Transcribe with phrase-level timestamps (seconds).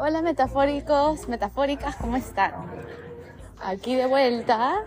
[0.00, 2.52] Hola metafóricos, metafóricas, ¿cómo están?
[3.60, 4.86] Aquí de vuelta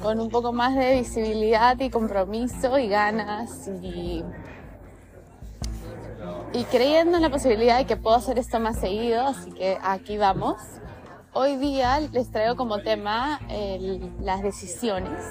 [0.00, 4.24] con un poco más de visibilidad y compromiso y ganas y,
[6.54, 10.16] y creyendo en la posibilidad de que puedo hacer esto más seguido, así que aquí
[10.16, 10.56] vamos.
[11.34, 13.40] Hoy día les traigo como tema
[14.22, 15.22] las decisiones,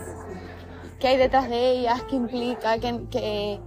[1.00, 3.60] qué hay detrás de ellas, qué implica, qué, qué,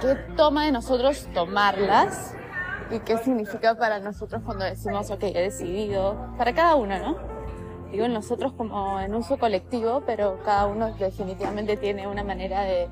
[0.00, 2.34] qué toma de nosotros tomarlas
[2.90, 7.16] y qué significa para nosotros cuando decimos, ok, he decidido, para cada uno, ¿no?
[7.90, 12.88] Digo nosotros como en uso colectivo, pero cada uno definitivamente tiene una manera de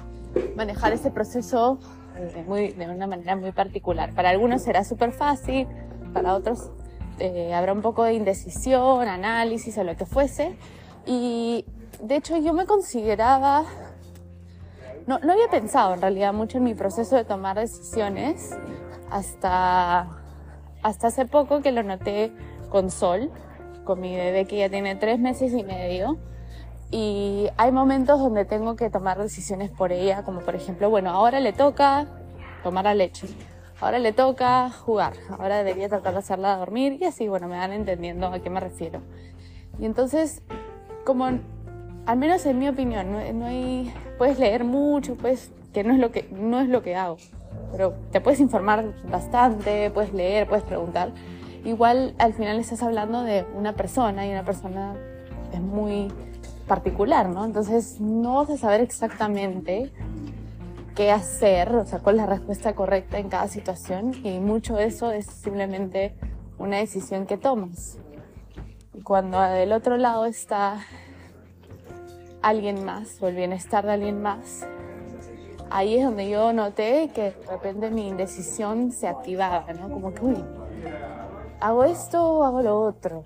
[0.56, 1.78] manejar ese proceso
[2.14, 4.14] de, muy, de una manera muy particular.
[4.14, 5.66] Para algunos será súper fácil,
[6.12, 6.70] para otros
[7.18, 10.56] eh, habrá un poco de indecisión, análisis o lo que fuese.
[11.06, 11.64] Y
[12.00, 13.64] de hecho yo me consideraba,
[15.06, 18.56] no, no había pensado en realidad mucho en mi proceso de tomar decisiones,
[19.14, 20.08] hasta,
[20.82, 22.32] hasta hace poco que lo noté
[22.68, 23.30] con Sol,
[23.84, 26.18] con mi bebé que ya tiene tres meses y medio.
[26.90, 31.38] Y hay momentos donde tengo que tomar decisiones por ella, como por ejemplo, bueno, ahora
[31.38, 32.06] le toca
[32.64, 33.28] tomar la leche,
[33.80, 37.72] ahora le toca jugar, ahora debería tratar de hacerla dormir y así, bueno, me van
[37.72, 39.00] entendiendo a qué me refiero.
[39.78, 40.42] Y entonces,
[41.04, 45.94] como al menos en mi opinión, no, no hay, puedes leer mucho, pues que no
[45.94, 47.16] es lo que no es lo que hago
[47.72, 51.12] pero te puedes informar bastante, puedes leer, puedes preguntar.
[51.64, 54.94] Igual al final estás hablando de una persona y una persona
[55.52, 56.12] es muy
[56.68, 57.44] particular, ¿no?
[57.44, 59.90] Entonces no vas a saber exactamente
[60.94, 64.84] qué hacer, o sea, cuál es la respuesta correcta en cada situación y mucho de
[64.84, 66.14] eso es simplemente
[66.58, 67.98] una decisión que tomas.
[69.02, 70.78] Cuando del otro lado está
[72.42, 74.66] alguien más o el bienestar de alguien más,
[75.74, 79.90] ahí es donde yo noté que de repente mi indecisión se activaba, ¿no?
[79.90, 80.44] Como que, uy,
[81.60, 83.24] ¿hago esto o hago lo otro?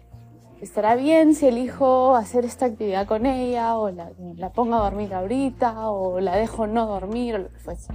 [0.63, 5.13] ¿Estará bien si elijo hacer esta actividad con ella o la, la pongo a dormir
[5.13, 7.93] ahorita o la dejo no dormir o lo que fuese?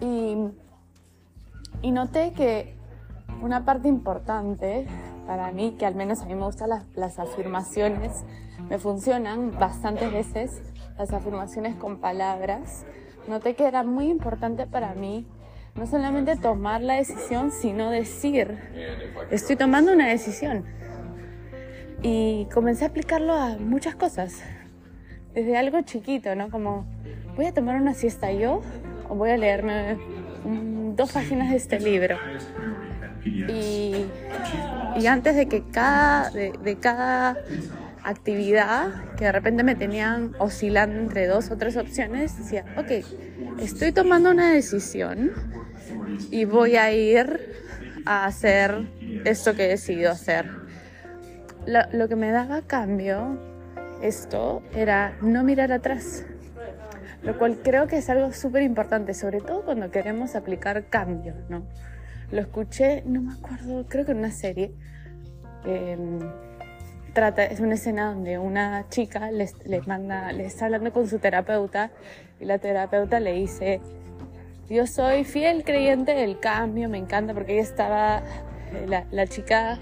[0.00, 0.38] Y,
[1.82, 2.74] y noté que
[3.42, 4.86] una parte importante
[5.26, 8.24] para mí, que al menos a mí me gustan las, las afirmaciones,
[8.70, 10.62] me funcionan bastantes veces
[10.96, 12.84] las afirmaciones con palabras,
[13.28, 15.26] noté que era muy importante para mí
[15.74, 18.58] no solamente tomar la decisión, sino decir,
[19.30, 20.64] estoy tomando una decisión.
[22.02, 24.42] Y comencé a aplicarlo a muchas cosas,
[25.34, 26.50] desde algo chiquito, ¿no?
[26.50, 26.86] Como,
[27.36, 28.62] voy a tomar una siesta yo
[29.08, 29.96] o voy a leerme
[30.96, 32.16] dos páginas de este libro.
[33.24, 34.06] Y,
[34.96, 37.36] y antes de que cada, de, cada
[38.04, 43.04] actividad que de repente me tenían oscilando entre dos o tres opciones, decía, ok,
[43.60, 45.32] estoy tomando una decisión
[46.30, 47.54] y voy a ir
[48.06, 48.88] a hacer
[49.24, 50.50] esto que he decidido hacer.
[51.66, 53.38] Lo, lo que me daba cambio
[54.02, 56.24] esto era no mirar atrás,
[57.22, 61.66] lo cual creo que es algo súper importante, sobre todo cuando queremos aplicar cambios, ¿no?
[62.32, 64.72] Lo escuché, no me acuerdo, creo que en una serie.
[65.66, 65.98] Eh,
[67.12, 71.18] trata, es una escena donde una chica les, les manda, les está hablando con su
[71.18, 71.90] terapeuta
[72.40, 73.80] y la terapeuta le dice,
[74.68, 78.22] yo soy fiel creyente del cambio, me encanta porque ella estaba,
[78.86, 79.78] la, la chica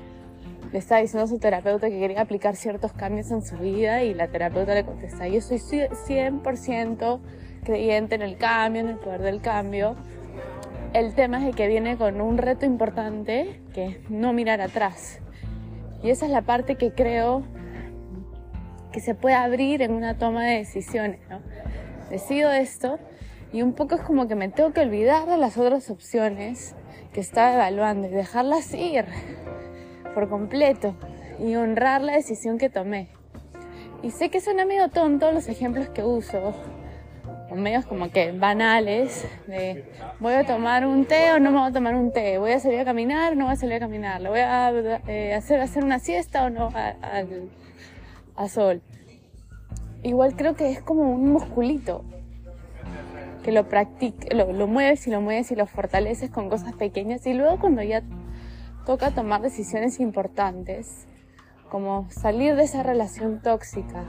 [0.73, 4.15] le estaba diciendo a su terapeuta que quería aplicar ciertos cambios en su vida y
[4.15, 7.21] la terapeuta le contesta, yo soy 100%
[7.65, 9.97] creyente en el cambio, en el poder del cambio.
[10.95, 15.21] El tema es de que viene con un reto importante que es no mirar atrás
[16.03, 17.43] y esa es la parte que creo
[18.93, 21.21] que se puede abrir en una toma de decisiones.
[22.11, 22.99] Decido esto
[23.53, 26.75] y un poco es como que me tengo que olvidar de las otras opciones
[27.13, 29.05] que estaba evaluando y dejarlas ir
[30.15, 30.95] por completo
[31.39, 33.09] y honrar la decisión que tomé.
[34.03, 36.55] Y sé que suena medio tonto los ejemplos que uso,
[37.57, 39.85] medios como que banales de
[40.21, 42.61] voy a tomar un té o no me voy a tomar un té, voy a
[42.61, 44.71] salir a caminar o no voy a salir a caminar, lo voy a
[45.07, 46.95] eh, hacer, hacer una siesta o no a,
[48.37, 48.83] a, sol.
[50.03, 52.05] Igual creo que es como un musculito
[53.43, 57.27] que lo practica, lo, lo mueves y lo mueves y lo fortaleces con cosas pequeñas
[57.27, 58.03] y luego cuando ya
[58.85, 61.07] toca tomar decisiones importantes,
[61.71, 64.05] como salir de esa relación tóxica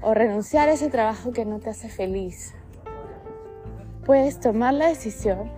[0.00, 2.54] o renunciar a ese trabajo que no te hace feliz
[4.04, 5.50] puedes tomar la decisión,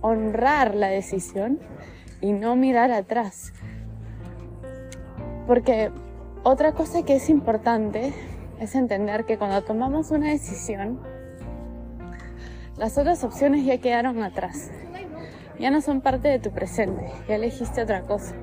[0.00, 1.58] honrar la decisión
[2.20, 3.52] y no mirar atrás.
[5.46, 5.90] Porque
[6.42, 8.12] otra cosa que es importante
[8.60, 11.00] es entender que cuando tomamos una decisión,
[12.76, 14.70] las otras opciones ya quedaron atrás.
[15.58, 18.34] ya no son parte de tu presente, ya elegiste otra cosa.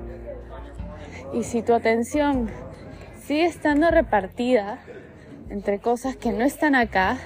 [1.32, 2.50] Y si tu atención
[3.22, 4.80] sigue estando repartida
[5.48, 7.18] entre cosas que no están acá,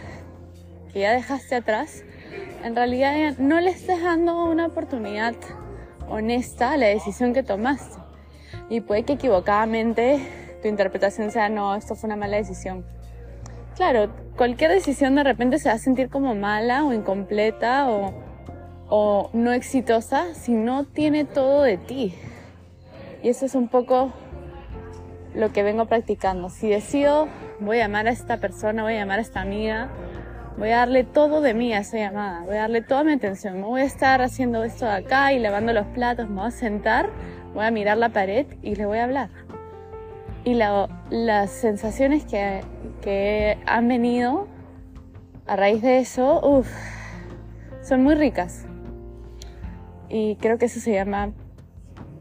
[0.89, 2.05] que ya dejaste atrás,
[2.65, 5.35] en realidad no le estás dando una oportunidad
[6.09, 7.99] honesta a la decisión que tomaste.
[8.69, 10.21] Y puede que equivocadamente
[10.63, 12.85] tu interpretación sea, no, esto fue una mala decisión.
[13.77, 18.13] Claro, cualquier decisión de repente se va a sentir como mala o incompleta o,
[18.89, 22.15] o no exitosa si no tiene todo de ti.
[23.23, 24.13] Y eso es un poco
[25.35, 26.51] lo que vengo practicando.
[26.51, 27.29] Si decido,
[27.61, 29.89] voy a amar a esta persona, voy a llamar a esta amiga,
[30.59, 33.61] voy a darle todo de mí a esa llamada, voy a darle toda mi atención,
[33.61, 36.51] no voy a estar haciendo esto de acá y lavando los platos, me voy a
[36.51, 37.11] sentar,
[37.55, 39.31] voy a mirar la pared y le voy a hablar.
[40.45, 42.63] Y las sensaciones que,
[43.03, 44.49] que, han venido
[45.47, 46.69] a raíz de eso, uff,
[47.83, 48.67] son muy ricas.
[50.09, 51.33] Y creo que eso se llama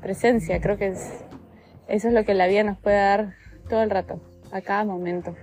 [0.02, 1.26] presencia, creo que es,
[1.88, 3.34] eso es lo que la vida nos puede dar
[3.70, 5.36] todo el rato, a cada momento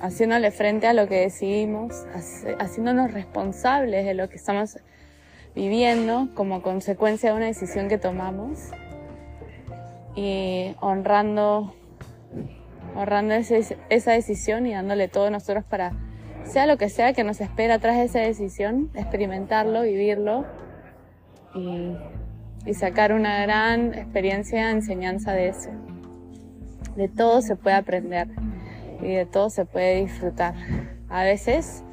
[0.00, 2.06] haciéndole frente a lo que decidimos,
[2.58, 4.78] haciéndonos responsables de lo que estamos
[5.54, 8.70] viviendo como consecuencia de una decisión que tomamos
[10.14, 11.74] y honrando,
[12.96, 15.92] honrando esa decisión y dándole todo nosotros para,
[16.44, 20.46] sea lo que sea que nos espera tras esa decisión, experimentarlo, vivirlo
[21.54, 21.96] y,
[22.66, 25.70] y sacar una gran experiencia, enseñanza de eso.
[26.96, 28.28] De todo se puede aprender
[29.02, 30.54] y de todo se puede disfrutar.
[31.08, 31.84] A veces,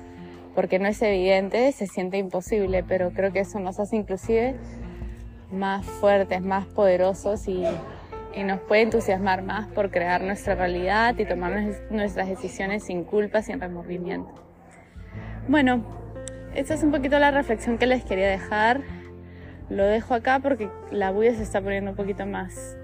[0.55, 4.55] porque no es evidente, se siente imposible, pero creo que eso nos hace inclusive
[5.51, 7.65] más fuertes, más poderosos y,
[8.45, 11.51] nos puede entusiasmar más por crear nuestra realidad y tomar
[11.89, 14.33] nuestras decisiones sin culpa, sin remordimiento.
[15.49, 15.83] Bueno,
[16.55, 18.79] esta es un poquito la reflexión que les quería dejar.
[19.69, 22.77] Lo dejo acá porque la bulla se está poniendo un poquito más,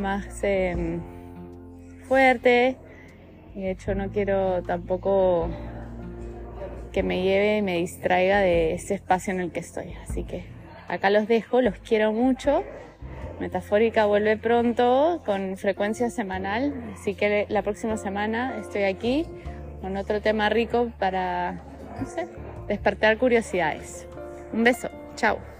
[0.00, 0.98] más eh,
[2.08, 2.78] fuerte
[3.62, 5.48] de hecho no quiero tampoco
[6.92, 9.94] que me lleve y me distraiga de ese espacio en el que estoy.
[10.08, 10.44] Así que
[10.88, 12.62] acá los dejo, los quiero mucho.
[13.40, 19.26] Metafórica vuelve pronto con frecuencia semanal, así que la próxima semana estoy aquí
[19.80, 21.60] con otro tema rico para,
[22.68, 24.06] despertar curiosidades.
[24.52, 25.53] Un beso, chao.